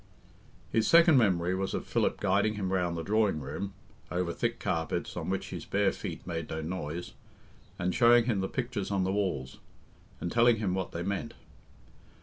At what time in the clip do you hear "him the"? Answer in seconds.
8.25-8.47